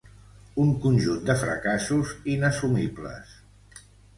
[0.63, 3.37] un conjunt de fracassos inassumibles